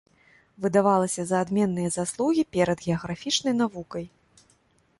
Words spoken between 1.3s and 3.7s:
за адменныя заслугі перад геаграфічнай